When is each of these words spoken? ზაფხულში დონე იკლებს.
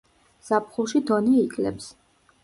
ზაფხულში 0.45 1.01
დონე 1.09 1.33
იკლებს. 1.41 1.91